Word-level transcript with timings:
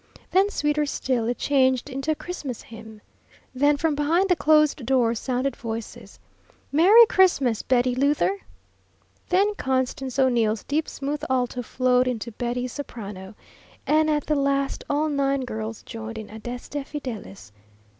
Then, 0.31 0.49
sweeter 0.49 0.87
still, 0.87 1.27
it 1.27 1.37
changed 1.37 1.87
into 1.87 2.09
a 2.09 2.15
Christmas 2.15 2.63
hymn. 2.63 3.01
Then 3.53 3.77
from 3.77 3.93
behind 3.93 4.29
the 4.29 4.35
closed 4.35 4.83
doors 4.83 5.19
sounded 5.19 5.55
voices: 5.55 6.17
"Merry 6.71 7.05
Christmas, 7.05 7.61
Betty 7.61 7.93
Luther!" 7.93 8.37
Then 9.29 9.53
Constance 9.53 10.17
O'Neill's 10.17 10.63
deep, 10.63 10.89
smooth 10.89 11.21
alto 11.29 11.61
flowed 11.61 12.07
into 12.07 12.31
Betty's 12.31 12.73
soprano; 12.73 13.35
and 13.85 14.09
at 14.09 14.25
the 14.25 14.33
last 14.33 14.83
all 14.89 15.07
nine 15.07 15.41
girls 15.41 15.83
joined 15.83 16.17
in 16.17 16.31
"Adeste 16.31 16.83
Fideles." 16.83 17.51